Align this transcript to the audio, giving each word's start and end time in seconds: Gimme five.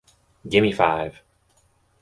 Gimme 0.51 0.71
five. 0.73 1.21